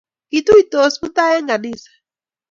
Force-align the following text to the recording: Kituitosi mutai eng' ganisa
Kituitosi 0.29 0.97
mutai 1.01 1.33
eng' 1.37 1.49
ganisa 1.51 1.89